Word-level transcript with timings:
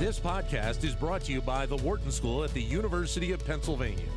This 0.00 0.18
podcast 0.18 0.82
is 0.82 0.94
brought 0.94 1.24
to 1.24 1.32
you 1.32 1.42
by 1.42 1.66
the 1.66 1.76
Wharton 1.76 2.10
School 2.10 2.42
at 2.42 2.54
the 2.54 2.62
University 2.62 3.32
of 3.32 3.44
Pennsylvania. 3.44 4.08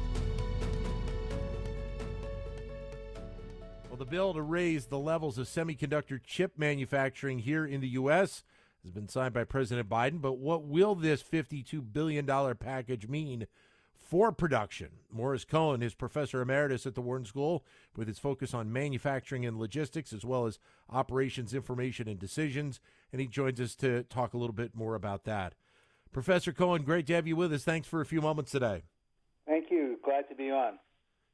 Well, 3.89 3.97
the 3.97 4.05
bill 4.05 4.33
to 4.33 4.41
raise 4.41 4.85
the 4.85 4.97
levels 4.97 5.38
of 5.38 5.46
semiconductor 5.46 6.21
chip 6.25 6.54
manufacturing 6.57 7.39
here 7.39 7.65
in 7.65 7.81
the 7.81 7.89
U.S. 7.89 8.46
has 8.83 8.94
been 8.94 9.10
signed 9.10 9.33
by 9.33 9.44
President 9.44 9.90
Biden. 9.90 10.22
But 10.22 10.38
what 10.38 10.63
will 10.63 10.96
this 10.96 11.22
$52 11.22 11.92
billion 11.92 12.26
package 12.56 13.10
mean 13.10 13.46
for 13.94 14.31
production? 14.31 14.88
Morris 15.12 15.44
Cohen 15.44 15.84
is 15.84 15.94
professor 15.94 16.41
emeritus 16.41 16.86
at 16.86 16.95
the 16.95 17.02
Wharton 17.02 17.26
School 17.26 17.66
with 17.98 18.08
his 18.08 18.20
focus 18.20 18.54
on 18.54 18.72
manufacturing 18.72 19.45
and 19.45 19.59
logistics, 19.59 20.13
as 20.13 20.23
well 20.23 20.45
as 20.45 20.59
operations, 20.90 21.54
information, 21.54 22.08
and 22.08 22.20
decisions. 22.20 22.80
And 23.12 23.20
he 23.20 23.27
joins 23.27 23.59
us 23.59 23.76
to 23.76 24.04
talk 24.04 24.34
a 24.34 24.38
little 24.38 24.55
bit 24.55 24.73
more 24.73 24.95
about 24.95 25.26
that. 25.26 25.55
Professor 26.13 26.53
Cohen, 26.53 26.84
great 26.84 27.08
to 27.08 27.13
have 27.13 27.27
you 27.27 27.35
with 27.35 27.52
us. 27.52 27.63
Thanks 27.63 27.88
for 27.88 27.99
a 27.99 28.05
few 28.05 28.21
moments 28.21 28.52
today. 28.52 28.84
Thank 29.48 29.71
you. 29.71 29.98
Glad 30.04 30.30
to 30.30 30.35
be 30.35 30.52
on. 30.52 30.80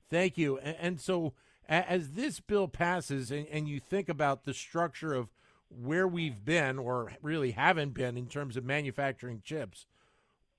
Thank 0.09 0.37
you. 0.37 0.57
And, 0.57 0.77
and 0.79 1.01
so, 1.01 1.33
as 1.67 2.13
this 2.13 2.39
bill 2.39 2.67
passes 2.67 3.29
and, 3.29 3.45
and 3.51 3.67
you 3.67 3.79
think 3.79 4.09
about 4.09 4.45
the 4.45 4.53
structure 4.53 5.13
of 5.13 5.29
where 5.70 6.07
we've 6.07 6.43
been 6.43 6.79
or 6.79 7.13
really 7.21 7.51
haven't 7.51 7.93
been 7.93 8.17
in 8.17 8.27
terms 8.27 8.57
of 8.57 8.65
manufacturing 8.65 9.41
chips, 9.43 9.85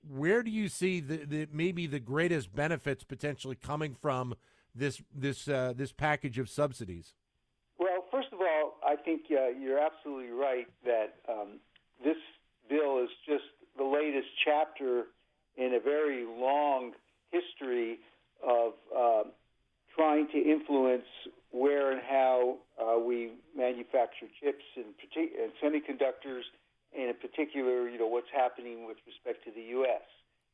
where 0.07 0.41
do 0.41 0.49
you 0.49 0.69
see 0.69 0.99
the, 0.99 1.17
the 1.25 1.47
maybe 1.51 1.85
the 1.85 1.99
greatest 1.99 2.55
benefits 2.55 3.03
potentially 3.03 3.55
coming 3.55 3.95
from 4.01 4.35
this 4.73 5.01
this 5.13 5.47
uh, 5.47 5.73
this 5.75 5.91
package 5.91 6.39
of 6.39 6.49
subsidies? 6.49 7.13
Well, 7.77 8.05
first 8.09 8.29
of 8.31 8.39
all, 8.39 8.77
I 8.85 8.95
think 8.95 9.23
uh, 9.31 9.49
you're 9.49 9.79
absolutely 9.79 10.31
right 10.31 10.67
that 10.85 11.15
um, 11.29 11.59
this 12.03 12.17
bill 12.69 13.03
is 13.03 13.09
just 13.27 13.43
the 13.77 13.83
latest 13.83 14.27
chapter 14.43 15.05
in 15.57 15.73
a 15.73 15.79
very 15.79 16.25
long 16.25 16.91
history 17.31 17.99
of 18.45 18.73
uh, 18.95 19.23
trying 19.95 20.27
to 20.29 20.37
influence 20.37 21.05
where 21.51 21.91
and 21.91 22.01
how 22.01 22.57
uh, 22.81 22.97
we 22.99 23.31
manufacture 23.55 24.27
chips 24.41 24.63
and, 24.75 24.85
and 25.15 25.51
semiconductors, 25.61 26.43
and 26.97 27.09
in 27.09 27.15
particular, 27.15 27.89
you 27.89 27.99
know, 27.99 28.07
what's 28.07 28.31
happening 28.33 28.87
with 28.87 28.97
respect 29.05 29.43
to 29.45 29.51
the 29.51 29.61
U.S. 29.79 30.01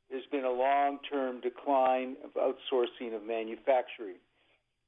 There's 0.09 0.25
been 0.31 0.45
a 0.45 0.51
long-term 0.51 1.41
decline 1.41 2.15
of 2.23 2.31
outsourcing 2.33 3.15
of 3.15 3.23
manufacturing. 3.25 4.17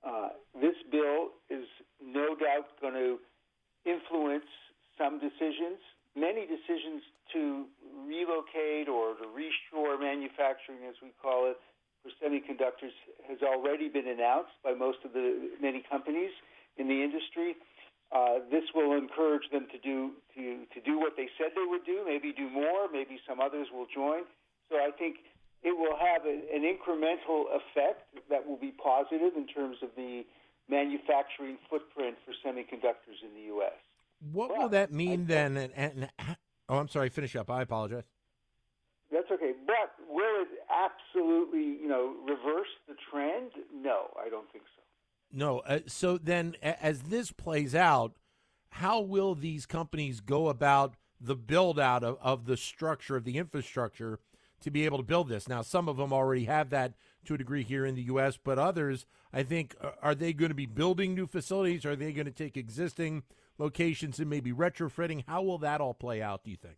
Uh, 0.05 0.29
this 0.59 0.75
bill 0.91 1.29
is 1.49 1.65
no 2.03 2.35
doubt 2.35 2.67
going 2.81 2.93
to 2.93 3.17
influence 3.85 4.47
some 4.97 5.19
decisions. 5.19 5.79
Many 6.19 6.43
decisions 6.43 6.99
to 7.31 7.63
relocate 8.03 8.91
or 8.91 9.15
to 9.15 9.25
reshore 9.31 9.95
manufacturing, 9.95 10.83
as 10.83 10.95
we 11.01 11.15
call 11.21 11.47
it, 11.47 11.55
for 12.03 12.11
semiconductors 12.19 12.91
has 13.27 13.39
already 13.39 13.87
been 13.87 14.07
announced 14.07 14.51
by 14.63 14.73
most 14.73 14.99
of 15.05 15.13
the 15.13 15.55
many 15.61 15.81
companies 15.89 16.31
in 16.75 16.87
the 16.87 16.99
industry. 17.03 17.55
Uh, 18.11 18.43
this 18.51 18.63
will 18.75 18.97
encourage 18.97 19.47
them 19.51 19.67
to 19.71 19.79
do 19.79 20.11
to, 20.35 20.67
to 20.73 20.81
do 20.83 20.99
what 20.99 21.13
they 21.15 21.29
said 21.37 21.55
they 21.55 21.63
would 21.63 21.85
do, 21.85 22.03
maybe 22.05 22.33
do 22.35 22.49
more, 22.49 22.91
maybe 22.91 23.19
some 23.27 23.39
others 23.39 23.67
will 23.71 23.87
join. 23.87 24.27
So 24.67 24.75
I 24.75 24.91
think 24.91 25.23
it 25.63 25.71
will 25.71 25.95
have 25.95 26.25
a, 26.25 26.35
an 26.51 26.67
incremental 26.67 27.47
effect 27.55 28.11
that 28.29 28.43
will 28.47 28.59
be 28.59 28.75
positive 28.75 29.39
in 29.39 29.47
terms 29.47 29.77
of 29.83 29.89
the 29.95 30.23
manufacturing 30.67 31.57
footprint 31.69 32.17
for 32.25 32.35
semiconductors 32.43 33.23
in 33.23 33.31
the 33.39 33.47
U.S. 33.55 33.77
What 34.19 34.57
will 34.57 34.69
that 34.69 34.91
mean 34.91 35.25
then? 35.25 35.57
And, 35.57 35.73
and, 35.75 36.09
oh, 36.69 36.77
I'm 36.77 36.87
sorry. 36.87 37.09
Finish 37.09 37.35
up. 37.35 37.49
I 37.49 37.61
apologize. 37.61 38.03
That's 39.11 39.29
okay. 39.31 39.53
But 39.65 39.93
will 40.09 40.41
it 40.41 40.47
absolutely, 40.69 41.81
you 41.81 41.87
know, 41.87 42.15
reverse 42.27 42.67
the 42.87 42.95
trend? 43.09 43.51
No, 43.73 44.11
I 44.23 44.29
don't 44.29 44.51
think 44.51 44.65
so. 44.75 44.83
No. 45.31 45.59
Uh, 45.59 45.79
so 45.87 46.17
then, 46.17 46.55
as 46.61 47.03
this 47.03 47.31
plays 47.31 47.73
out, 47.73 48.13
how 48.71 48.99
will 48.99 49.35
these 49.35 49.65
companies 49.65 50.19
go 50.19 50.49
about 50.49 50.95
the 51.19 51.35
build 51.35 51.79
out 51.79 52.03
of, 52.03 52.17
of 52.21 52.45
the 52.45 52.57
structure 52.57 53.15
of 53.15 53.23
the 53.23 53.37
infrastructure 53.37 54.19
to 54.61 54.71
be 54.71 54.85
able 54.85 54.97
to 54.97 55.03
build 55.03 55.29
this? 55.29 55.47
Now, 55.47 55.61
some 55.61 55.87
of 55.87 55.97
them 55.97 56.13
already 56.13 56.45
have 56.45 56.69
that 56.69 56.93
to 57.25 57.33
a 57.33 57.37
degree 57.37 57.63
here 57.63 57.85
in 57.85 57.95
the 57.95 58.03
U.S., 58.03 58.37
but 58.41 58.59
others, 58.59 59.05
I 59.33 59.43
think, 59.43 59.75
are 60.01 60.15
they 60.15 60.33
going 60.33 60.49
to 60.49 60.55
be 60.55 60.65
building 60.65 61.15
new 61.15 61.27
facilities? 61.27 61.85
Are 61.85 61.95
they 61.95 62.11
going 62.11 62.25
to 62.25 62.31
take 62.31 62.57
existing 62.57 63.23
locations 63.59 64.19
and 64.19 64.29
maybe 64.29 64.51
retrofitting? 64.51 65.23
How 65.27 65.43
will 65.43 65.59
that 65.59 65.81
all 65.81 65.93
play 65.93 66.21
out, 66.21 66.43
do 66.43 66.49
you 66.49 66.57
think? 66.57 66.77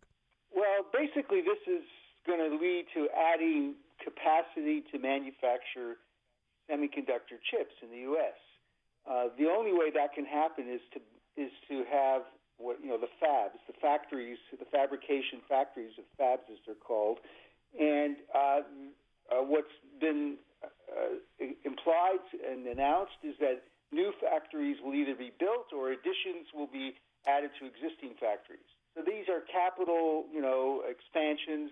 Well, 0.53 0.85
basically, 0.91 1.41
this 1.41 1.61
is 1.67 1.83
going 2.27 2.39
to 2.39 2.57
lead 2.57 2.85
to 2.95 3.07
adding 3.15 3.75
capacity 4.03 4.83
to 4.91 4.99
manufacture 4.99 5.97
semiconductor 6.69 7.39
chips 7.49 7.73
in 7.81 7.89
the 7.91 8.03
U.S. 8.11 8.37
Uh, 9.09 9.27
the 9.37 9.45
only 9.45 9.73
way 9.73 9.91
that 9.93 10.13
can 10.13 10.25
happen 10.25 10.67
is 10.69 10.81
to 10.93 10.99
is 11.41 11.51
to 11.69 11.83
have 11.89 12.23
what 12.57 12.77
you 12.83 12.89
know 12.89 12.97
the 12.97 13.09
fabs, 13.23 13.57
the 13.67 13.73
factories, 13.81 14.37
the 14.51 14.65
fabrication 14.65 15.39
factories 15.47 15.93
of 15.97 16.05
fabs 16.19 16.45
as 16.51 16.57
they're 16.65 16.75
called, 16.75 17.19
and 17.79 18.17
uh, 18.35 18.61
uh, 19.31 19.41
what's 19.41 19.73
been 19.99 20.35
uh, 20.63 21.45
implied 21.65 22.25
and 22.49 22.67
announced 22.67 23.17
is 23.23 23.35
that 23.39 23.63
new 23.91 24.11
factories 24.19 24.77
will 24.83 24.95
either 24.95 25.15
be 25.15 25.31
built 25.39 25.71
or 25.75 25.91
additions 25.91 26.47
will 26.55 26.71
be 26.71 26.95
added 27.27 27.51
to 27.59 27.67
existing 27.67 28.15
factories. 28.19 28.65
So 28.95 29.03
these 29.05 29.29
are 29.29 29.43
capital, 29.47 30.25
you 30.33 30.41
know, 30.41 30.83
expansions 30.87 31.71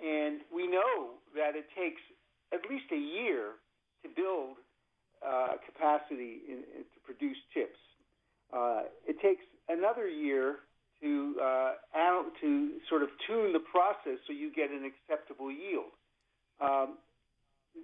and 0.00 0.40
we 0.54 0.66
know 0.66 1.20
that 1.36 1.56
it 1.56 1.68
takes 1.76 2.00
at 2.52 2.60
least 2.70 2.88
a 2.92 2.96
year 2.98 3.60
to 4.02 4.08
build 4.08 4.56
uh, 5.20 5.60
capacity 5.66 6.40
in, 6.48 6.64
in, 6.72 6.82
to 6.88 6.98
produce 7.04 7.36
chips. 7.52 7.78
Uh, 8.52 8.88
it 9.06 9.20
takes 9.20 9.44
another 9.68 10.08
year 10.08 10.64
to 11.02 11.36
uh, 11.40 11.72
to 12.40 12.80
sort 12.88 13.02
of 13.02 13.08
tune 13.26 13.52
the 13.52 13.60
process 13.60 14.20
so 14.26 14.32
you 14.32 14.52
get 14.52 14.70
an 14.70 14.84
acceptable 14.84 15.50
yield. 15.52 15.92
Um, 16.60 16.96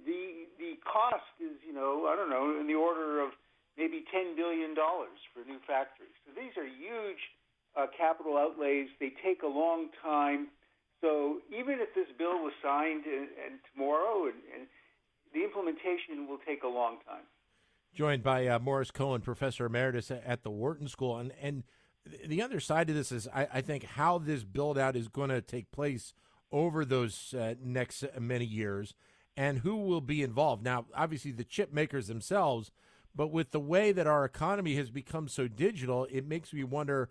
the 0.05 0.49
the 0.59 0.77
cost 0.85 1.25
is 1.41 1.57
you 1.67 1.73
know 1.73 2.09
I 2.09 2.17
don't 2.17 2.31
know 2.31 2.59
in 2.59 2.67
the 2.67 2.75
order 2.75 3.21
of 3.21 3.31
maybe 3.77 4.05
ten 4.13 4.37
billion 4.37 4.75
dollars 4.75 5.19
for 5.33 5.45
new 5.45 5.61
factories. 5.67 6.15
So 6.25 6.33
these 6.35 6.57
are 6.57 6.67
huge 6.67 7.21
uh, 7.77 7.87
capital 7.97 8.37
outlays. 8.37 8.89
They 8.99 9.13
take 9.23 9.43
a 9.43 9.49
long 9.49 9.89
time. 10.03 10.49
So 11.01 11.39
even 11.53 11.79
if 11.81 11.95
this 11.95 12.09
bill 12.17 12.43
was 12.43 12.53
signed 12.63 13.05
and, 13.05 13.29
and 13.37 13.61
tomorrow, 13.73 14.25
and, 14.25 14.41
and, 14.55 14.67
the 15.35 15.45
implementation 15.45 16.27
will 16.27 16.39
take 16.47 16.63
a 16.63 16.69
long 16.69 16.97
time. 17.07 17.25
Joined 17.95 18.23
by 18.23 18.47
uh, 18.47 18.59
Morris 18.59 18.91
Cohen, 18.91 19.21
professor 19.21 19.67
emeritus 19.67 20.11
at 20.11 20.43
the 20.43 20.51
Wharton 20.51 20.89
School, 20.89 21.19
and 21.19 21.33
and 21.43 21.65
the 22.27 22.41
other 22.43 22.61
side 22.61 22.89
of 22.89 22.97
this 22.97 23.13
is 23.13 23.29
I, 23.35 23.49
I 23.55 23.61
think 23.61 23.85
how 23.85 24.19
this 24.19 24.45
build 24.45 24.79
out 24.79 24.97
is 24.97 25.09
going 25.09 25.31
to 25.31 25.41
take 25.41 25.71
place 25.73 26.15
over 26.53 26.85
those 26.85 27.35
uh, 27.35 27.55
next 27.63 28.05
many 28.19 28.45
years, 28.45 28.95
and 29.37 29.59
who 29.59 29.77
will 29.77 30.01
be 30.01 30.23
involved. 30.23 30.63
Now, 30.63 30.87
obviously, 30.95 31.33
the 31.33 31.45
chip 31.45 31.73
makers 31.73 32.07
themselves, 32.07 32.71
but 33.17 33.29
with 33.29 33.51
the 33.51 33.61
way 33.61 33.93
that 33.93 34.07
our 34.07 34.25
economy 34.25 34.77
has 34.77 34.91
become 34.91 35.27
so 35.27 35.49
digital, 35.49 36.07
it 36.11 36.27
makes 36.27 36.53
me 36.53 36.63
wonder 36.63 37.11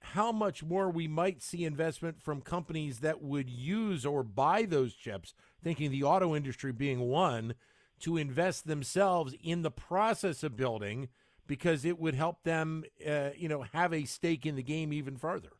how 0.00 0.32
much 0.32 0.62
more 0.62 0.88
we 0.88 1.06
might 1.06 1.42
see 1.42 1.64
investment 1.64 2.22
from 2.22 2.40
companies 2.40 3.00
that 3.00 3.22
would 3.22 3.50
use 3.50 4.06
or 4.06 4.22
buy 4.22 4.62
those 4.62 4.94
chips, 4.94 5.34
thinking 5.62 5.90
the 5.90 6.02
auto 6.02 6.34
industry 6.34 6.72
being 6.72 7.00
one, 7.00 7.54
to 8.00 8.16
invest 8.16 8.66
themselves 8.66 9.34
in 9.42 9.62
the 9.62 9.70
process 9.70 10.42
of 10.42 10.56
building 10.56 11.08
because 11.46 11.84
it 11.84 11.98
would 11.98 12.14
help 12.14 12.42
them, 12.42 12.84
uh, 13.06 13.30
you 13.36 13.48
know, 13.48 13.62
have 13.72 13.92
a 13.92 14.04
stake 14.04 14.46
in 14.46 14.56
the 14.56 14.62
game 14.62 14.92
even 14.92 15.16
further. 15.16 15.50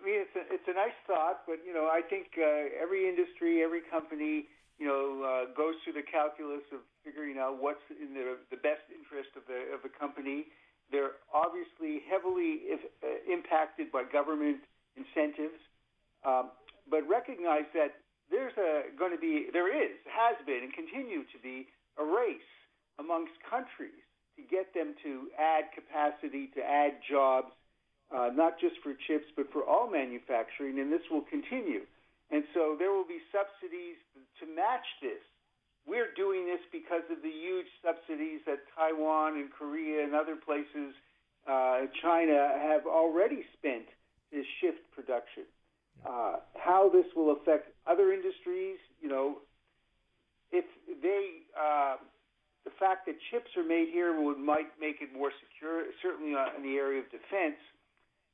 I 0.00 0.06
mean, 0.06 0.20
it's 0.20 0.36
a, 0.36 0.54
it's 0.54 0.68
a 0.68 0.74
nice 0.74 0.95
thought, 1.06 1.46
but, 1.46 1.62
you 1.66 1.72
know, 1.72 1.86
I 1.86 2.02
think 2.02 2.34
uh, 2.36 2.70
every 2.76 3.08
industry, 3.08 3.62
every 3.62 3.80
company, 3.80 4.46
you 4.78 4.86
know, 4.86 5.22
uh, 5.24 5.54
goes 5.56 5.74
through 5.82 5.94
the 5.94 6.04
calculus 6.04 6.66
of 6.74 6.84
figuring 7.04 7.38
out 7.38 7.62
what's 7.62 7.82
in 7.90 8.12
the, 8.12 8.36
the 8.50 8.60
best 8.60 8.84
interest 8.92 9.30
of 9.38 9.46
the, 9.48 9.72
of 9.72 9.80
the 9.82 9.88
company. 9.88 10.50
They're 10.92 11.18
obviously 11.32 12.04
heavily 12.06 12.68
if, 12.68 12.80
uh, 13.02 13.06
impacted 13.26 13.90
by 13.90 14.04
government 14.04 14.62
incentives, 14.94 15.58
um, 16.24 16.50
but 16.90 17.02
recognize 17.08 17.66
that 17.74 17.98
there's 18.30 18.54
going 18.98 19.14
to 19.14 19.18
be, 19.18 19.46
there 19.52 19.70
is, 19.70 19.94
has 20.10 20.34
been, 20.46 20.66
and 20.66 20.72
continue 20.74 21.22
to 21.30 21.38
be 21.42 21.66
a 21.98 22.04
race 22.04 22.50
amongst 22.98 23.32
countries 23.48 24.02
to 24.36 24.42
get 24.42 24.74
them 24.74 24.94
to 25.02 25.30
add 25.38 25.70
capacity, 25.72 26.50
to 26.54 26.60
add 26.60 26.98
jobs, 27.08 27.54
uh, 28.14 28.30
not 28.34 28.58
just 28.60 28.76
for 28.82 28.94
chips, 29.06 29.26
but 29.36 29.52
for 29.52 29.64
all 29.64 29.90
manufacturing, 29.90 30.78
and 30.78 30.92
this 30.92 31.02
will 31.10 31.22
continue. 31.22 31.82
And 32.30 32.44
so 32.54 32.74
there 32.78 32.90
will 32.90 33.06
be 33.06 33.22
subsidies 33.30 33.96
to 34.40 34.46
match 34.46 34.86
this 35.00 35.22
we're 35.86 36.12
doing 36.16 36.46
this 36.46 36.58
because 36.72 37.06
of 37.10 37.22
the 37.22 37.30
huge 37.30 37.70
subsidies 37.78 38.40
that 38.46 38.58
Taiwan 38.74 39.38
and 39.38 39.52
Korea 39.52 40.02
and 40.02 40.14
other 40.14 40.34
places, 40.34 40.90
uh, 41.46 41.86
China, 42.02 42.58
have 42.58 42.86
already 42.86 43.46
spent 43.56 43.86
to 44.32 44.42
shift 44.60 44.82
production. 44.90 45.44
uh, 46.04 46.36
how 46.58 46.90
this 46.90 47.06
will 47.14 47.32
affect 47.32 47.70
other 47.86 48.12
industries. 48.12 48.76
You 49.00 49.08
know, 49.08 49.38
if 50.52 50.64
they, 51.02 51.46
uh, 51.58 51.96
the 52.64 52.70
fact 52.78 53.06
that 53.06 53.14
chips 53.30 53.50
are 53.56 53.64
made 53.64 53.88
here 53.88 54.20
would 54.20 54.38
might 54.38 54.68
make 54.80 55.00
it 55.00 55.14
more 55.16 55.30
secure, 55.40 55.84
certainly 56.02 56.34
in 56.56 56.62
the 56.62 56.76
area 56.76 57.00
of 57.00 57.06
defense. 57.10 57.56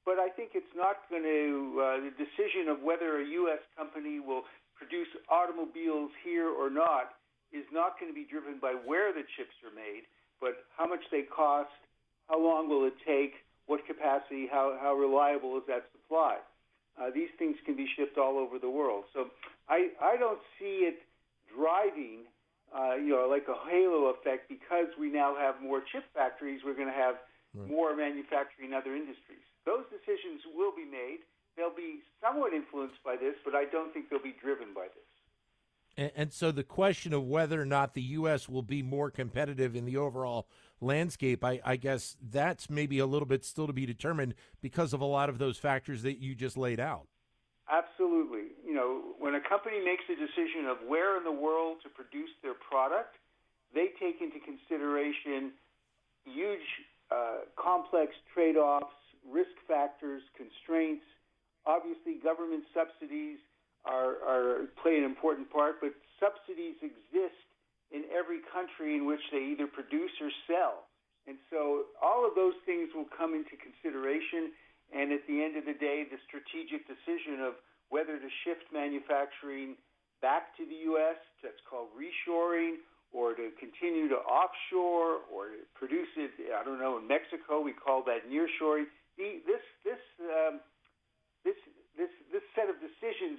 But 0.04 0.18
I 0.18 0.28
think 0.28 0.52
it's 0.54 0.74
not 0.74 1.06
going 1.10 1.22
to 1.22 1.78
uh, 1.78 1.96
the 2.02 2.12
decision 2.18 2.66
of 2.68 2.82
whether 2.82 3.22
a 3.22 3.26
U.S. 3.46 3.62
company 3.78 4.18
will 4.18 4.42
produce 4.74 5.08
automobiles 5.30 6.10
here 6.26 6.50
or 6.50 6.70
not 6.70 7.14
is 7.52 7.64
not 7.70 8.00
going 8.00 8.10
to 8.10 8.16
be 8.16 8.26
driven 8.26 8.58
by 8.58 8.74
where 8.74 9.12
the 9.12 9.22
chips 9.36 9.54
are 9.62 9.70
made, 9.70 10.08
but 10.40 10.66
how 10.76 10.88
much 10.88 11.04
they 11.12 11.22
cost, 11.22 11.70
how 12.28 12.40
long 12.40 12.68
will 12.68 12.84
it 12.84 12.98
take, 13.06 13.46
what 13.66 13.86
capacity, 13.86 14.48
how, 14.50 14.76
how 14.80 14.94
reliable 14.94 15.56
is 15.56 15.62
that 15.68 15.86
supply. 15.92 16.38
Uh, 16.98 17.08
these 17.14 17.30
things 17.38 17.56
can 17.64 17.76
be 17.76 17.86
shipped 17.96 18.18
all 18.18 18.36
over 18.36 18.58
the 18.58 18.68
world. 18.68 19.04
So 19.14 19.30
I, 19.68 19.88
I 20.02 20.16
don't 20.18 20.40
see 20.58 20.88
it 20.88 20.98
driving, 21.54 22.26
uh, 22.74 22.96
you 22.96 23.14
know, 23.14 23.28
like 23.30 23.46
a 23.48 23.56
halo 23.70 24.12
effect 24.12 24.48
because 24.48 24.88
we 24.98 25.12
now 25.12 25.36
have 25.38 25.62
more 25.62 25.80
chip 25.92 26.04
factories, 26.12 26.60
we're 26.64 26.74
going 26.74 26.90
to 26.90 26.96
have 26.96 27.16
right. 27.54 27.68
more 27.68 27.94
manufacturing 27.96 28.72
in 28.72 28.74
other 28.74 28.96
industries. 28.96 29.44
Those 29.64 29.84
decisions 29.90 30.42
will 30.54 30.72
be 30.74 30.84
made. 30.84 31.20
They'll 31.56 31.74
be 31.74 32.00
somewhat 32.22 32.52
influenced 32.52 33.02
by 33.04 33.16
this, 33.16 33.34
but 33.44 33.54
I 33.54 33.64
don't 33.64 33.92
think 33.92 34.08
they'll 34.08 34.22
be 34.22 34.34
driven 34.40 34.74
by 34.74 34.86
this. 34.88 35.12
And, 35.96 36.10
and, 36.16 36.32
so 36.32 36.50
the 36.50 36.64
question 36.64 37.12
of 37.12 37.24
whether 37.24 37.60
or 37.60 37.66
not 37.66 37.92
the 37.92 38.02
U.S. 38.02 38.48
will 38.48 38.62
be 38.62 38.82
more 38.82 39.10
competitive 39.10 39.76
in 39.76 39.84
the 39.84 39.98
overall 39.98 40.48
landscape, 40.80 41.44
I, 41.44 41.60
I, 41.64 41.76
guess 41.76 42.16
that's 42.30 42.70
maybe 42.70 42.98
a 42.98 43.04
little 43.04 43.26
bit 43.26 43.44
still 43.44 43.66
to 43.66 43.74
be 43.74 43.84
determined 43.84 44.34
because 44.62 44.94
of 44.94 45.02
a 45.02 45.06
lot 45.06 45.28
of 45.28 45.36
those 45.36 45.58
factors 45.58 46.02
that 46.02 46.18
you 46.18 46.34
just 46.34 46.56
laid 46.56 46.80
out. 46.80 47.06
Absolutely. 47.70 48.56
You 48.64 48.74
know, 48.74 49.02
when 49.18 49.34
a 49.34 49.40
company 49.40 49.84
makes 49.84 50.04
a 50.08 50.16
decision 50.16 50.66
of 50.66 50.78
where 50.88 51.18
in 51.18 51.24
the 51.24 51.32
world 51.32 51.78
to 51.82 51.90
produce 51.90 52.30
their 52.42 52.54
product, 52.54 53.16
they 53.74 53.88
take 54.00 54.20
into 54.20 54.38
consideration 54.40 55.52
huge, 56.24 56.66
uh, 57.10 57.44
complex 57.56 58.12
trade 58.32 58.56
offs, 58.56 58.94
risk 59.26 59.54
factors, 59.68 60.22
constraints, 60.36 61.04
obviously 61.66 62.18
government 62.22 62.64
subsidies 62.74 63.38
are, 63.84 64.18
are 64.22 64.70
play 64.82 64.98
an 64.98 65.04
important 65.04 65.50
part, 65.50 65.78
but 65.80 65.94
subsidies 66.18 66.78
exist 66.82 67.38
in 67.90 68.06
every 68.10 68.40
country 68.50 68.96
in 68.96 69.06
which 69.06 69.22
they 69.30 69.52
either 69.52 69.66
produce 69.66 70.12
or 70.20 70.30
sell. 70.46 70.88
And 71.26 71.38
so 71.50 71.92
all 72.02 72.26
of 72.26 72.34
those 72.34 72.56
things 72.66 72.90
will 72.94 73.06
come 73.14 73.34
into 73.34 73.54
consideration. 73.58 74.50
And 74.90 75.12
at 75.12 75.22
the 75.28 75.38
end 75.42 75.56
of 75.56 75.64
the 75.64 75.76
day, 75.76 76.04
the 76.08 76.18
strategic 76.26 76.88
decision 76.88 77.40
of 77.40 77.54
whether 77.90 78.18
to 78.18 78.30
shift 78.42 78.66
manufacturing 78.72 79.76
back 80.20 80.56
to 80.56 80.64
the 80.66 80.78
U.S., 80.94 81.18
that's 81.42 81.60
called 81.68 81.92
reshoring, 81.94 82.82
or 83.12 83.34
to 83.34 83.52
continue 83.60 84.08
to 84.08 84.16
offshore, 84.24 85.26
or 85.28 85.52
to 85.52 85.62
produce 85.76 86.08
it, 86.16 86.32
I 86.56 86.64
don't 86.64 86.80
know, 86.80 86.96
in 86.96 87.06
Mexico, 87.06 87.60
we 87.60 87.76
call 87.76 88.02
that 88.08 88.24
nearshoring. 88.30 88.88
This, 89.16 89.62
this, 89.84 90.02
um, 90.20 90.60
this, 91.44 91.56
this, 91.96 92.10
this 92.32 92.42
set 92.54 92.68
of 92.68 92.76
decisions 92.80 93.38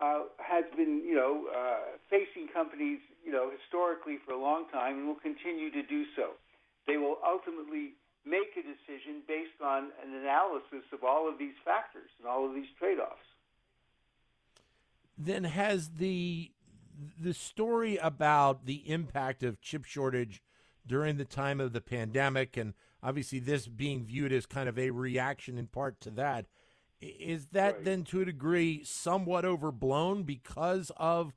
uh, 0.00 0.28
has 0.38 0.64
been, 0.76 1.02
you 1.06 1.14
know, 1.14 1.46
uh, 1.54 1.96
facing 2.10 2.48
companies, 2.52 3.00
you 3.24 3.32
know, 3.32 3.50
historically 3.50 4.18
for 4.26 4.32
a 4.32 4.40
long 4.40 4.66
time 4.72 4.98
and 4.98 5.06
will 5.06 5.14
continue 5.14 5.70
to 5.70 5.82
do 5.82 6.04
so. 6.16 6.34
They 6.86 6.96
will 6.96 7.18
ultimately 7.24 7.94
make 8.26 8.56
a 8.56 8.62
decision 8.62 9.22
based 9.26 9.60
on 9.62 9.90
an 10.04 10.14
analysis 10.14 10.84
of 10.92 11.04
all 11.04 11.28
of 11.28 11.38
these 11.38 11.54
factors 11.64 12.10
and 12.18 12.28
all 12.28 12.46
of 12.46 12.54
these 12.54 12.68
trade-offs. 12.78 13.28
Then 15.16 15.44
has 15.44 15.90
the 15.98 16.50
the 17.20 17.34
story 17.34 17.96
about 17.96 18.66
the 18.66 18.88
impact 18.88 19.42
of 19.42 19.60
chip 19.60 19.84
shortage 19.84 20.40
during 20.86 21.16
the 21.16 21.24
time 21.24 21.60
of 21.60 21.72
the 21.72 21.80
pandemic 21.80 22.56
and 22.56 22.74
obviously 23.04 23.38
this 23.38 23.68
being 23.68 24.04
viewed 24.04 24.32
as 24.32 24.46
kind 24.46 24.68
of 24.68 24.78
a 24.78 24.90
reaction 24.90 25.58
in 25.58 25.66
part 25.66 26.00
to 26.00 26.10
that 26.10 26.46
is 27.00 27.46
that 27.48 27.74
right. 27.74 27.84
then 27.84 28.02
to 28.02 28.22
a 28.22 28.24
degree 28.24 28.82
somewhat 28.82 29.44
overblown 29.44 30.22
because 30.22 30.90
of 30.96 31.34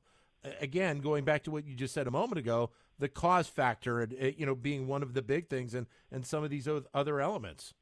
again 0.60 1.00
going 1.00 1.24
back 1.24 1.42
to 1.42 1.50
what 1.50 1.66
you 1.66 1.74
just 1.74 1.92
said 1.92 2.06
a 2.06 2.10
moment 2.10 2.38
ago 2.38 2.70
the 2.98 3.08
cost 3.08 3.50
factor 3.50 4.00
and 4.00 4.34
you 4.38 4.46
know 4.46 4.54
being 4.54 4.86
one 4.86 5.02
of 5.02 5.12
the 5.12 5.20
big 5.20 5.48
things 5.48 5.74
and 5.74 5.86
and 6.10 6.24
some 6.24 6.42
of 6.42 6.48
these 6.48 6.66
other 6.94 7.20
elements 7.20 7.74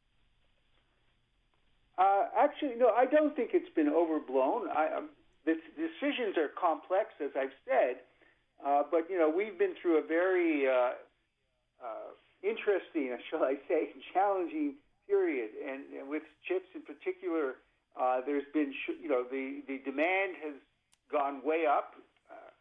uh, 1.98 2.24
actually 2.36 2.74
no 2.76 2.88
i 2.96 3.06
don't 3.06 3.36
think 3.36 3.50
it's 3.52 3.72
been 3.74 3.88
overblown 3.88 4.68
I, 4.68 4.88
um, 4.96 5.10
the 5.44 5.54
decisions 5.76 6.36
are 6.36 6.48
complex 6.58 7.10
as 7.22 7.30
i've 7.38 7.54
said 7.68 7.96
uh, 8.66 8.82
but 8.90 9.08
you 9.08 9.18
know 9.18 9.30
we've 9.30 9.58
been 9.58 9.74
through 9.80 9.98
a 9.98 10.06
very 10.06 10.66
uh, 10.66 10.92
uh 11.84 12.10
interesting 12.46 13.16
shall 13.30 13.42
i 13.42 13.54
say 13.68 13.90
challenging 14.14 14.74
period 15.08 15.50
and, 15.62 15.82
and 15.98 16.08
with 16.08 16.22
chips 16.46 16.66
in 16.74 16.82
particular 16.82 17.56
uh, 17.96 18.20
there's 18.24 18.44
been, 18.52 18.72
you 19.00 19.08
know, 19.08 19.24
the, 19.24 19.64
the 19.66 19.80
demand 19.84 20.36
has 20.44 20.52
gone 21.10 21.40
way 21.42 21.64
up, 21.64 21.96
uh, 22.28 22.52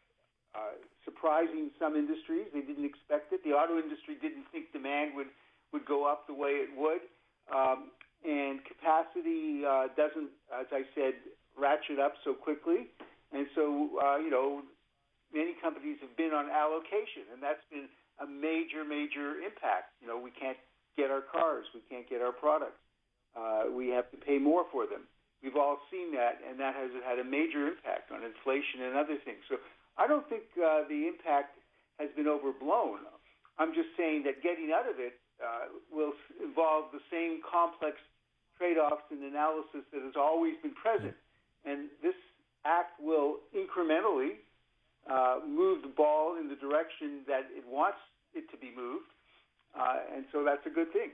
uh, 0.55 0.59
surprising 1.03 1.71
some 1.77 1.95
industries. 1.95 2.47
They 2.53 2.61
didn't 2.63 2.85
expect 2.85 3.33
it. 3.33 3.43
The 3.43 3.51
auto 3.51 3.77
industry 3.77 4.15
didn't 4.15 4.47
think 4.51 4.71
demand 4.71 5.11
would, 5.15 5.27
would 5.73 5.85
go 5.85 6.07
up 6.07 6.27
the 6.27 6.33
way 6.33 6.63
it 6.63 6.71
would. 6.71 7.03
Um, 7.51 7.91
and 8.23 8.63
capacity 8.63 9.67
uh, 9.67 9.91
doesn't, 9.99 10.31
as 10.55 10.71
I 10.71 10.87
said, 10.95 11.19
ratchet 11.59 11.99
up 11.99 12.15
so 12.23 12.33
quickly. 12.33 12.87
And 13.35 13.45
so, 13.53 13.99
uh, 13.99 14.17
you 14.17 14.31
know, 14.31 14.63
many 15.33 15.51
companies 15.61 15.99
have 15.99 16.15
been 16.15 16.31
on 16.31 16.47
allocation, 16.47 17.27
and 17.33 17.43
that's 17.43 17.61
been 17.69 17.91
a 18.21 18.27
major, 18.27 18.83
major 18.83 19.39
impact. 19.43 19.95
You 20.01 20.07
know, 20.07 20.19
we 20.19 20.31
can't 20.31 20.57
get 20.95 21.11
our 21.11 21.21
cars, 21.21 21.65
we 21.73 21.81
can't 21.89 22.07
get 22.09 22.21
our 22.21 22.31
products. 22.31 22.79
Uh, 23.35 23.67
we 23.71 23.89
have 23.89 24.09
to 24.11 24.17
pay 24.17 24.37
more 24.39 24.63
for 24.71 24.87
them. 24.87 25.03
We've 25.43 25.59
all 25.59 25.77
seen 25.91 26.15
that, 26.15 26.39
and 26.47 26.57
that 26.59 26.73
has 26.73 26.89
had 27.03 27.19
a 27.19 27.23
major 27.23 27.67
impact 27.67 28.09
on 28.11 28.23
inflation 28.23 28.87
and 28.87 28.95
other 28.95 29.19
things. 29.27 29.43
So 29.51 29.59
I 29.97 30.07
don't 30.07 30.27
think 30.29 30.43
uh, 30.55 30.87
the 30.87 31.07
impact 31.11 31.59
has 31.99 32.09
been 32.15 32.27
overblown. 32.27 33.03
I'm 33.59 33.75
just 33.75 33.91
saying 33.95 34.23
that 34.23 34.41
getting 34.41 34.71
out 34.71 34.87
of 34.87 34.99
it 34.99 35.19
uh, 35.43 35.71
will 35.91 36.13
involve 36.41 36.91
the 36.95 37.03
same 37.11 37.43
complex 37.43 37.99
trade-offs 38.57 39.03
and 39.11 39.23
analysis 39.23 39.83
that 39.91 40.01
has 40.01 40.15
always 40.15 40.55
been 40.63 40.73
present. 40.73 41.13
And 41.65 41.91
this 42.01 42.15
act 42.63 42.99
will 42.99 43.43
incrementally 43.51 44.39
uh, 45.11 45.39
move 45.45 45.83
the 45.83 45.91
ball 45.91 46.37
in 46.39 46.47
the 46.47 46.55
direction 46.75 47.21
that 47.27 47.47
it 47.55 47.63
wants 47.69 47.97
it 48.33 48.49
to 48.51 48.57
be 48.57 48.71
moved. 48.75 49.05
Uh, 49.77 49.97
and 50.15 50.25
so 50.31 50.43
that's 50.43 50.65
a 50.65 50.69
good 50.69 50.91
thing. 50.93 51.11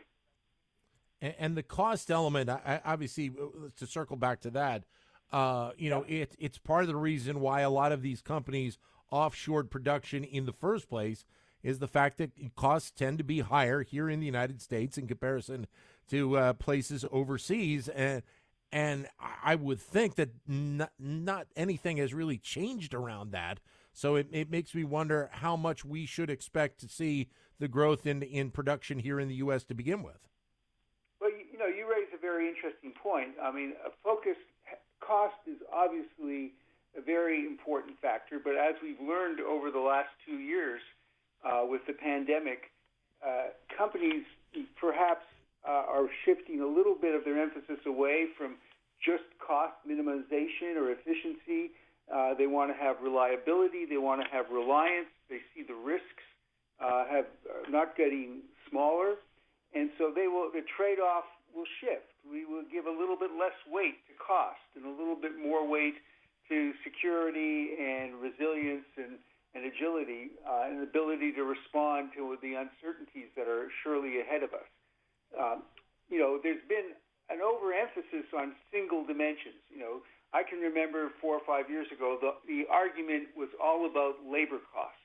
And, 1.22 1.36
and 1.40 1.58
the 1.58 1.64
cost 1.64 2.12
element, 2.12 2.50
I, 2.50 2.82
obviously, 2.86 3.30
uh, 3.30 3.70
to 3.78 3.88
circle 3.88 4.16
back 4.16 4.42
to 4.42 4.50
that, 4.52 4.84
uh, 5.32 5.72
you 5.78 5.90
know, 5.90 6.04
it, 6.08 6.36
it's 6.40 6.58
part 6.58 6.82
of 6.84 6.88
the 6.88 6.96
reason 6.96 7.40
why 7.40 7.62
a 7.62 7.70
lot 7.70 7.92
of 7.92 8.02
these 8.02 8.22
companies 8.22 8.78
offshored 9.12 9.70
production 9.70 10.24
in 10.24 10.46
the 10.46 10.54
first 10.54 10.90
place 10.90 11.26
is 11.64 11.80
the 11.80 11.88
fact 11.88 12.18
that 12.18 12.32
costs 12.56 12.92
tend 12.92 13.18
to 13.20 13.24
be 13.24 13.40
higher 13.40 13.84
here 13.84 14.10
in 14.10 14.20
the 14.20 14.26
United 14.26 14.62
States 14.62 14.98
in 14.98 15.08
comparison 15.08 15.68
to 16.10 16.38
uh, 16.38 16.54
places 16.54 17.06
overseas. 17.12 17.88
And 17.88 18.24
and 18.74 19.08
I 19.44 19.56
would 19.56 19.82
think 19.82 20.16
that 20.16 20.30
not, 20.48 20.94
not 20.98 21.48
anything 21.58 21.98
has 21.98 22.14
really 22.14 22.38
changed 22.38 22.94
around 22.94 23.34
that. 23.34 23.60
So 23.94 24.16
it, 24.16 24.28
it 24.32 24.50
makes 24.50 24.74
me 24.74 24.84
wonder 24.84 25.30
how 25.32 25.56
much 25.56 25.84
we 25.84 26.06
should 26.06 26.30
expect 26.30 26.80
to 26.80 26.88
see 26.88 27.30
the 27.60 27.68
growth 27.68 28.06
in 28.08 28.24
in 28.24 28.52
production 28.52 29.00
here 29.00 29.20
in 29.20 29.28
the 29.28 29.36
U.S. 29.36 29.64
to 29.66 29.74
begin 29.74 30.02
with 30.02 30.28
Well, 31.20 31.30
you, 31.30 31.60
know, 31.60 31.68
you 31.68 31.90
raise 31.90 32.08
a 32.14 32.20
very 32.20 32.48
interesting 32.48 32.92
point. 32.92 33.32
I 33.42 33.52
mean, 33.52 33.74
a 33.86 33.92
focus 34.04 34.38
cost 35.00 35.36
is 35.46 35.58
obviously 35.72 36.54
a 36.98 37.02
very 37.02 37.46
important 37.46 38.00
factor, 38.02 38.40
but 38.44 38.56
as 38.56 38.76
we've 38.82 39.00
learned 39.00 39.40
over 39.40 39.72
the 39.72 39.80
last 39.80 40.10
two 40.26 40.38
years 40.38 40.82
uh, 41.46 41.64
with 41.64 41.82
the 41.88 41.94
pandemic, 41.94 42.72
uh, 43.26 43.54
companies 43.78 44.24
perhaps 44.80 45.26
uh, 45.68 45.86
are 45.88 46.08
shifting 46.26 46.62
a 46.62 46.68
little 46.68 46.96
bit 46.96 47.16
of 47.16 47.24
their 47.24 47.42
emphasis 47.42 47.80
away 47.86 48.26
from 48.38 48.56
just 49.04 49.24
cost 49.40 49.74
minimization 49.88 50.76
or 50.76 50.92
efficiency. 50.92 51.72
Uh, 52.08 52.34
they 52.34 52.48
want 52.48 52.72
to 52.72 52.78
have 52.78 52.98
reliability. 53.04 53.86
They 53.86 53.98
want 53.98 54.22
to 54.22 54.28
have 54.32 54.46
reliance. 54.52 55.12
They 55.30 55.40
see 55.54 55.64
the 55.68 55.76
risks 55.76 56.26
uh, 56.80 57.06
have 57.12 57.26
uh, 57.46 57.70
not 57.70 57.96
getting 57.96 58.42
smaller, 58.70 59.16
and 59.76 59.90
so 59.98 60.12
they 60.14 60.28
will. 60.28 60.50
The 60.52 60.64
trade-off 60.78 61.26
will 61.54 61.68
shift 61.80 62.12
we 62.28 62.46
will 62.46 62.66
give 62.70 62.86
a 62.86 62.94
little 62.94 63.18
bit 63.18 63.34
less 63.34 63.56
weight 63.66 63.98
to 64.06 64.14
cost 64.22 64.62
and 64.78 64.86
a 64.86 64.94
little 64.94 65.18
bit 65.18 65.38
more 65.38 65.66
weight 65.66 65.98
to 66.50 66.74
security 66.84 67.74
and 67.80 68.22
resilience 68.22 68.86
and, 68.98 69.18
and 69.56 69.66
agility 69.66 70.38
uh, 70.46 70.70
and 70.70 70.84
ability 70.84 71.32
to 71.34 71.44
respond 71.44 72.14
to 72.14 72.38
the 72.42 72.54
uncertainties 72.54 73.30
that 73.36 73.48
are 73.48 73.70
surely 73.84 74.22
ahead 74.22 74.44
of 74.44 74.54
us. 74.54 74.70
Um, 75.34 75.64
you 76.10 76.20
know, 76.20 76.38
there's 76.42 76.62
been 76.68 76.94
an 77.32 77.40
overemphasis 77.40 78.28
on 78.36 78.54
single 78.70 79.08
dimensions. 79.08 79.64
You 79.72 79.80
know, 79.80 79.96
I 80.34 80.44
can 80.44 80.60
remember 80.60 81.12
four 81.20 81.36
or 81.36 81.46
five 81.46 81.70
years 81.70 81.88
ago 81.92 82.18
the 82.22 82.32
the 82.48 82.64
argument 82.72 83.36
was 83.36 83.50
all 83.62 83.86
about 83.86 84.24
labor 84.24 84.60
costs. 84.72 85.04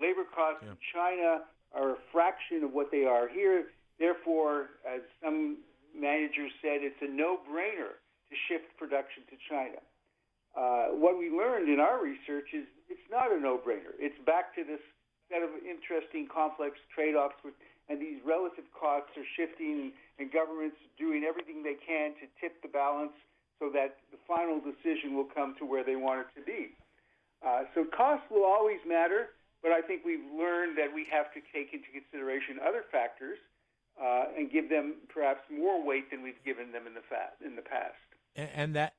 Labor 0.00 0.24
costs 0.24 0.64
yeah. 0.64 0.72
in 0.72 0.78
China 0.92 1.30
are 1.74 1.90
a 1.92 2.00
fraction 2.12 2.64
of 2.64 2.72
what 2.72 2.90
they 2.90 3.04
are 3.04 3.28
here. 3.28 3.66
Therefore, 3.98 4.80
as 4.82 5.02
some 5.22 5.58
managers 5.94 6.50
said, 6.62 6.82
it's 6.82 6.98
a 7.02 7.10
no-brainer 7.10 7.98
to 7.98 8.34
shift 8.48 8.66
production 8.78 9.22
to 9.30 9.36
China. 9.46 9.78
Uh, 10.54 10.94
what 10.94 11.18
we 11.18 11.30
learned 11.30 11.68
in 11.68 11.78
our 11.78 12.02
research 12.02 12.50
is 12.54 12.66
it's 12.88 13.08
not 13.10 13.30
a 13.30 13.38
no-brainer. 13.38 13.94
It's 13.98 14.18
back 14.26 14.54
to 14.54 14.62
this 14.62 14.82
set 15.30 15.42
of 15.42 15.50
interesting, 15.62 16.26
complex 16.26 16.78
trade-offs, 16.94 17.38
with, 17.44 17.54
and 17.88 18.00
these 18.00 18.18
relative 18.24 18.64
costs 18.74 19.14
are 19.18 19.26
shifting, 19.34 19.92
and 20.18 20.30
governments 20.30 20.78
doing 20.98 21.22
everything 21.26 21.62
they 21.62 21.78
can 21.78 22.14
to 22.22 22.26
tip 22.40 22.62
the 22.62 22.70
balance 22.70 23.14
so 23.64 23.70
that 23.72 23.96
the 24.10 24.18
final 24.28 24.60
decision 24.60 25.16
will 25.16 25.24
come 25.24 25.54
to 25.58 25.64
where 25.64 25.84
they 25.84 25.96
want 25.96 26.20
it 26.20 26.38
to 26.38 26.44
be. 26.44 26.70
Uh, 27.44 27.62
so 27.74 27.84
cost 27.84 28.22
will 28.30 28.44
always 28.44 28.78
matter, 28.86 29.30
but 29.62 29.72
I 29.72 29.80
think 29.80 30.04
we've 30.04 30.24
learned 30.38 30.76
that 30.78 30.92
we 30.94 31.06
have 31.10 31.32
to 31.34 31.40
take 31.52 31.72
into 31.72 31.86
consideration 31.92 32.58
other 32.66 32.84
factors 32.90 33.38
uh, 34.00 34.24
and 34.36 34.50
give 34.50 34.68
them 34.68 34.96
perhaps 35.08 35.40
more 35.50 35.84
weight 35.84 36.10
than 36.10 36.22
we've 36.22 36.42
given 36.44 36.72
them 36.72 36.86
in 36.86 36.94
the 36.94 37.00
fa- 37.08 37.32
in 37.44 37.56
the 37.56 37.62
past. 37.62 37.94
And, 38.36 38.50
and 38.54 38.76
that 38.76 38.94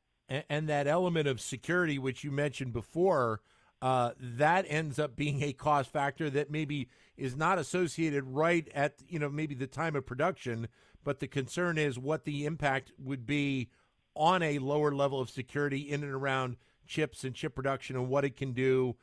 and 0.49 0.67
that 0.69 0.87
element 0.87 1.27
of 1.27 1.39
security, 1.39 1.99
which 1.99 2.23
you 2.23 2.31
mentioned 2.31 2.73
before, 2.73 3.41
uh, 3.81 4.11
that 4.19 4.65
ends 4.67 4.97
up 4.97 5.15
being 5.15 5.43
a 5.43 5.53
cost 5.53 5.91
factor 5.91 6.29
that 6.31 6.49
maybe 6.49 6.87
is 7.17 7.35
not 7.35 7.59
associated 7.59 8.23
right 8.23 8.67
at 8.73 8.95
you 9.07 9.19
know 9.19 9.29
maybe 9.29 9.53
the 9.53 9.67
time 9.67 9.95
of 9.95 10.05
production, 10.05 10.67
but 11.03 11.19
the 11.19 11.27
concern 11.27 11.77
is 11.77 11.99
what 11.99 12.23
the 12.23 12.45
impact 12.45 12.91
would 12.97 13.27
be 13.27 13.69
on 14.15 14.41
a 14.41 14.59
lower 14.59 14.93
level 14.93 15.19
of 15.19 15.29
security 15.29 15.79
in 15.79 16.03
and 16.03 16.13
around 16.13 16.57
chips 16.87 17.23
and 17.23 17.35
chip 17.35 17.55
production 17.55 17.95
and 17.95 18.09
what 18.09 18.23
it 18.23 18.35
can 18.35 18.51
do 18.51 18.95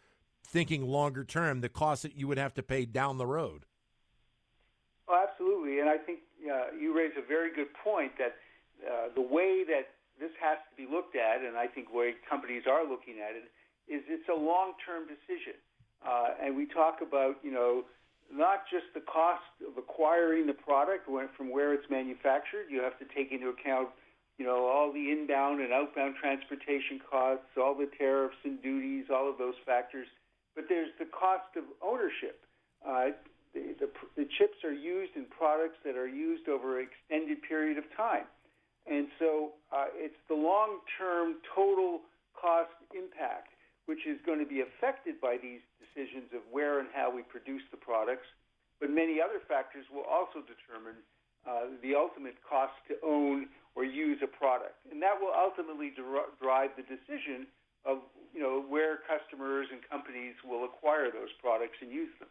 thinking 0.45 0.87
longer 0.87 1.25
term 1.25 1.61
the 1.61 1.69
cost 1.69 2.03
that 2.03 2.17
you 2.17 2.27
would 2.29 2.39
have 2.39 2.55
to 2.55 2.63
pay 2.63 2.85
down 2.85 3.19
the 3.19 3.27
road. 3.27 3.65
Oh, 5.09 5.27
absolutely. 5.29 5.81
And 5.81 5.89
i 5.89 5.99
think 5.99 6.21
uh, 6.51 6.75
you 6.79 6.97
raise 6.97 7.13
a 7.17 7.27
very 7.27 7.55
good 7.55 7.73
point 7.85 8.13
that 8.19 8.37
uh, 8.87 9.09
the 9.15 9.23
way 9.23 9.65
that 9.65 9.89
this 10.19 10.31
has 10.41 10.59
to 10.71 10.77
be 10.77 10.91
looked 10.91 11.17
at 11.17 11.43
and 11.43 11.57
i 11.57 11.67
think 11.67 11.93
way 11.93 12.15
companies 12.29 12.65
are 12.69 12.89
looking 12.89 13.19
at 13.19 13.37
it 13.37 13.51
is 13.89 14.03
it's 14.09 14.29
a 14.29 14.35
long 14.35 14.75
term 14.85 15.05
decision. 15.07 15.59
Uh, 16.05 16.35
and 16.43 16.57
we 16.57 16.67
talk 16.67 16.99
about 17.01 17.37
you 17.43 17.51
know 17.51 17.85
not 18.33 18.65
just 18.71 18.87
the 18.95 19.01
cost 19.01 19.45
of 19.67 19.77
acquiring 19.77 20.47
the 20.47 20.55
product 20.55 21.09
from 21.37 21.51
where 21.51 21.75
it's 21.75 21.89
manufactured. 21.91 22.67
You 22.71 22.83
have 22.83 22.99
to 22.99 23.05
take 23.15 23.31
into 23.31 23.49
account 23.49 23.89
you 24.39 24.47
know, 24.47 24.67
all 24.67 24.93
the 24.93 25.11
inbound 25.11 25.61
and 25.61 25.73
outbound 25.73 26.17
transportation 26.21 27.01
costs, 27.09 27.53
all 27.57 27.75
the 27.75 27.89
tariffs 27.99 28.37
and 28.45 28.63
duties, 28.63 29.07
all 29.13 29.29
of 29.29 29.39
those 29.39 29.55
factors. 29.65 30.07
But 30.55 30.65
there's 30.69 30.91
the 30.99 31.07
cost 31.07 31.57
of 31.57 31.65
ownership. 31.83 32.41
Uh, 32.87 33.13
the, 33.55 33.77
the, 33.79 33.89
the 34.17 34.27
chips 34.39 34.65
are 34.65 34.73
used 34.73 35.13
in 35.17 35.27
products 35.27 35.77
that 35.85 35.97
are 35.97 36.09
used 36.09 36.49
over 36.49 36.81
an 36.81 36.89
extended 36.89 37.43
period 37.43 37.79
of 37.79 37.85
time. 37.97 38.25
And 38.87 39.07
so 39.19 39.53
uh, 39.71 39.93
it's 39.95 40.19
the 40.29 40.35
long 40.35 40.81
term 40.99 41.37
total 41.55 42.01
cost 42.35 42.75
impact, 42.91 43.55
which 43.87 44.07
is 44.09 44.19
going 44.27 44.41
to 44.41 44.49
be 44.49 44.65
affected 44.65 45.21
by 45.21 45.37
these 45.41 45.61
decisions 45.79 46.33
of 46.35 46.43
where 46.51 46.81
and 46.81 46.89
how 46.93 47.15
we 47.15 47.23
produce 47.23 47.63
the 47.71 47.77
products. 47.77 48.27
But 48.81 48.91
many 48.91 49.21
other 49.23 49.39
factors 49.47 49.87
will 49.93 50.09
also 50.09 50.43
determine 50.43 50.99
uh, 51.47 51.79
the 51.83 51.95
ultimate 51.95 52.35
cost 52.43 52.75
to 52.89 52.99
own 53.07 53.47
or 53.75 53.85
use 53.85 54.19
a 54.23 54.27
product, 54.27 54.77
and 54.91 55.03
that 55.03 55.21
will 55.21 55.33
ultimately 55.35 55.93
drive 56.41 56.71
the 56.77 56.83
decision 56.83 57.47
of 57.85 57.99
you 58.35 58.41
know 58.41 58.63
where 58.69 58.99
customers 59.09 59.67
and 59.71 59.81
companies 59.89 60.35
will 60.45 60.65
acquire 60.65 61.11
those 61.11 61.31
products 61.41 61.77
and 61.81 61.91
use 61.91 62.11
them. 62.19 62.29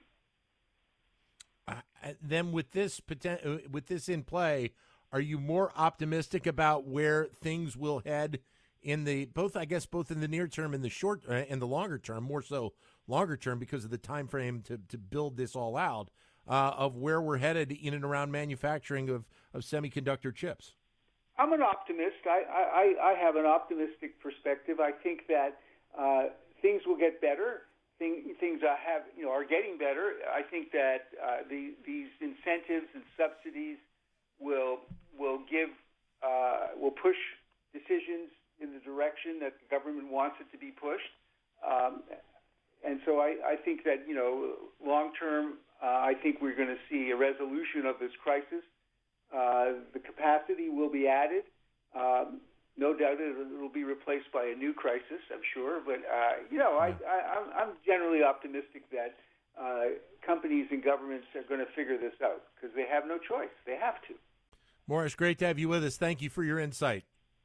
Uh, 1.67 2.13
then, 2.21 2.51
with 2.51 2.71
this 2.71 3.01
uh, 3.25 3.57
with 3.69 3.87
this 3.87 4.09
in 4.09 4.23
play, 4.23 4.71
are 5.11 5.21
you 5.21 5.39
more 5.39 5.71
optimistic 5.75 6.47
about 6.47 6.87
where 6.87 7.25
things 7.25 7.75
will 7.75 7.99
head 8.05 8.39
in 8.81 9.03
the 9.03 9.25
both? 9.25 9.55
I 9.55 9.65
guess 9.65 9.85
both 9.85 10.11
in 10.11 10.21
the 10.21 10.27
near 10.27 10.47
term 10.47 10.73
and 10.73 10.83
the 10.83 10.89
short 10.89 11.23
uh, 11.27 11.33
and 11.33 11.61
the 11.61 11.67
longer 11.67 11.97
term. 11.97 12.23
More 12.23 12.41
so 12.41 12.73
longer 13.07 13.37
term 13.37 13.59
because 13.59 13.83
of 13.83 13.91
the 13.91 13.97
time 13.97 14.27
frame 14.27 14.61
to 14.63 14.79
to 14.89 14.97
build 14.97 15.37
this 15.37 15.55
all 15.55 15.77
out 15.77 16.09
uh, 16.47 16.73
of 16.77 16.95
where 16.95 17.21
we're 17.21 17.37
headed 17.37 17.71
in 17.71 17.93
and 17.93 18.03
around 18.03 18.31
manufacturing 18.31 19.09
of 19.09 19.27
of 19.53 19.61
semiconductor 19.61 20.33
chips. 20.33 20.73
I'm 21.41 21.53
an 21.53 21.63
optimist. 21.65 22.21
I, 22.29 22.45
I, 22.45 22.85
I 23.01 23.13
have 23.17 23.35
an 23.35 23.47
optimistic 23.49 24.21
perspective. 24.21 24.77
I 24.79 24.91
think 24.91 25.25
that 25.25 25.57
uh, 25.97 26.29
things 26.61 26.83
will 26.85 26.97
get 26.97 27.19
better. 27.19 27.65
Thing, 27.97 28.37
things 28.39 28.61
I 28.61 28.77
have, 28.77 29.09
you 29.17 29.25
know, 29.25 29.31
are 29.31 29.43
getting 29.45 29.77
better. 29.77 30.21
I 30.29 30.45
think 30.45 30.71
that 30.71 31.09
uh, 31.17 31.49
the, 31.49 31.73
these 31.85 32.13
incentives 32.21 32.93
and 32.93 33.01
subsidies 33.17 33.77
will 34.39 34.85
will 35.17 35.41
give 35.49 35.69
uh, 36.21 36.77
will 36.77 36.93
push 36.93 37.17
decisions 37.73 38.29
in 38.61 38.73
the 38.73 38.81
direction 38.85 39.41
that 39.41 39.57
the 39.57 39.67
government 39.69 40.11
wants 40.13 40.37
it 40.41 40.45
to 40.53 40.57
be 40.57 40.69
pushed. 40.69 41.13
Um, 41.65 42.05
and 42.85 43.01
so 43.05 43.17
I, 43.17 43.53
I 43.53 43.55
think 43.57 43.83
that 43.85 44.05
you 44.07 44.13
know, 44.13 44.69
long 44.77 45.13
term, 45.17 45.57
uh, 45.81 46.05
I 46.05 46.13
think 46.21 46.37
we're 46.41 46.55
going 46.55 46.69
to 46.73 46.81
see 46.89 47.09
a 47.09 47.17
resolution 47.17 47.85
of 47.85 47.97
this 47.99 48.13
crisis. 48.21 48.61
Uh, 49.33 49.79
the 49.93 49.99
capacity 49.99 50.69
will 50.69 50.91
be 50.91 51.07
added. 51.07 51.43
Um, 51.95 52.41
no 52.77 52.93
doubt 52.93 53.17
it 53.19 53.35
will 53.59 53.71
be 53.71 53.83
replaced 53.83 54.31
by 54.33 54.45
a 54.45 54.55
new 54.55 54.73
crisis, 54.73 55.21
I'm 55.31 55.43
sure. 55.53 55.81
But 55.85 55.99
uh, 56.07 56.43
you 56.49 56.57
know, 56.57 56.77
I, 56.77 56.95
I, 57.07 57.61
I'm 57.63 57.73
generally 57.85 58.23
optimistic 58.23 58.89
that 58.91 59.15
uh, 59.59 59.95
companies 60.25 60.67
and 60.71 60.83
governments 60.83 61.27
are 61.35 61.43
going 61.43 61.59
to 61.59 61.71
figure 61.75 61.97
this 61.97 62.13
out 62.23 62.43
because 62.55 62.75
they 62.75 62.85
have 62.89 63.05
no 63.07 63.17
choice; 63.17 63.53
they 63.65 63.75
have 63.75 64.01
to. 64.07 64.15
Morris, 64.87 65.15
great 65.15 65.37
to 65.39 65.47
have 65.47 65.59
you 65.59 65.69
with 65.69 65.83
us. 65.83 65.97
Thank 65.97 66.21
you 66.21 66.29
for 66.29 66.43
your 66.43 66.59
insight. 66.59 67.03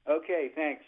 Okay, 0.09 0.51
thanks. 0.55 0.83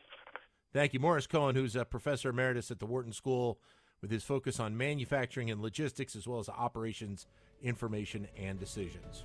Thank 0.72 0.92
you, 0.92 1.00
Morris 1.00 1.26
Cohen, 1.26 1.54
who's 1.54 1.76
a 1.76 1.84
professor 1.84 2.30
emeritus 2.30 2.70
at 2.70 2.78
the 2.78 2.86
Wharton 2.86 3.12
School, 3.12 3.58
with 4.00 4.10
his 4.10 4.22
focus 4.22 4.60
on 4.60 4.76
manufacturing 4.76 5.50
and 5.50 5.60
logistics, 5.60 6.14
as 6.14 6.28
well 6.28 6.38
as 6.38 6.48
operations, 6.48 7.26
information, 7.62 8.28
and 8.36 8.60
decisions. 8.60 9.24